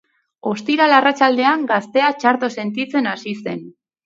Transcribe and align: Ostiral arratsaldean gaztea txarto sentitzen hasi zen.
Ostiral 0.51 0.93
arratsaldean 0.99 1.67
gaztea 1.73 2.09
txarto 2.25 2.51
sentitzen 2.57 3.13
hasi 3.15 3.37
zen. 3.47 3.63